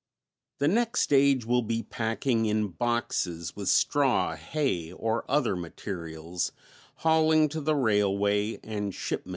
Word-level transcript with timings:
]The 0.57 0.67
next 0.67 1.03
stage 1.03 1.45
will 1.45 1.61
be 1.61 1.83
packing 1.83 2.47
in 2.47 2.69
boxes 2.69 3.55
with 3.55 3.69
straw, 3.69 4.35
hay 4.35 4.91
or 4.91 5.29
other 5.29 5.55
materials, 5.55 6.51
hauling 7.05 7.47
to 7.49 7.61
the 7.61 7.75
railway 7.75 8.59
and 8.63 8.95
shipment 8.95 8.99
to 8.99 9.13
New 9.13 9.29
York. 9.29 9.29